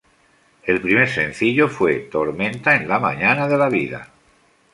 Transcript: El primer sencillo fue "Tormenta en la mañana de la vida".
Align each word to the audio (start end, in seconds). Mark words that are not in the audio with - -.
El 0.63 0.81
primer 0.81 1.07
sencillo 1.07 1.69
fue 1.69 1.99
"Tormenta 1.99 2.75
en 2.75 2.87
la 2.87 2.97
mañana 2.99 3.47
de 3.47 3.55
la 3.55 3.69
vida". 3.69 4.09